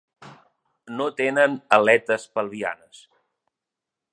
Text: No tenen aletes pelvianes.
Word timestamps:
No 1.01 1.07
tenen 1.19 1.59
aletes 1.79 2.25
pelvianes. 2.39 3.07